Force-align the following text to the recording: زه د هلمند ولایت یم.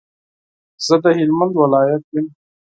زه 0.85 0.95
د 1.03 1.05
هلمند 1.17 1.53
ولایت 1.61 2.03
یم. 2.13 2.27